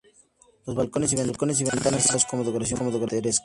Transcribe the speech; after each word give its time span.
Los 0.65 0.75
balcones 0.75 1.13
y 1.13 1.15
ventanas 1.15 1.59
están 1.59 1.69
adornados 1.75 2.25
con 2.25 2.43
decoración 2.43 2.89
plateresca. 2.91 3.39